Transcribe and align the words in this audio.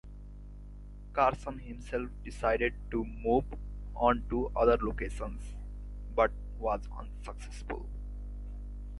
Carson 1.13 1.59
himself 1.59 2.09
decided 2.25 2.73
to 2.89 3.05
move 3.05 3.45
on 3.95 4.25
to 4.29 4.51
other 4.55 4.75
locations, 4.81 5.43
but 6.15 6.31
was 6.57 6.81
unsuccessful. 6.97 7.87